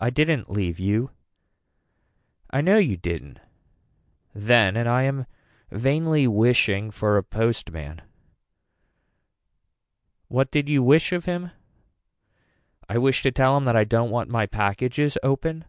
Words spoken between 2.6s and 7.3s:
know you didn't then and I am vainly wishing for a